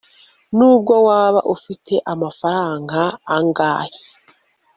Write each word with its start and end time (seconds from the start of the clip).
nubwo 0.57 0.93
waba 1.07 1.39
ufite 1.55 1.93
amafaranga 2.13 3.01
angahe 3.35 3.99